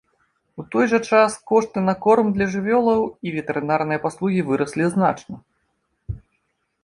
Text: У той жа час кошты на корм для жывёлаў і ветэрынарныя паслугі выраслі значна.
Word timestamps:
У 0.61 0.63
той 0.75 0.85
жа 0.91 0.99
час 1.15 1.31
кошты 1.49 1.81
на 1.89 1.93
корм 2.05 2.27
для 2.37 2.47
жывёлаў 2.55 3.01
і 3.27 3.33
ветэрынарныя 3.35 4.03
паслугі 4.07 4.41
выраслі 4.49 4.83
значна. 4.95 5.35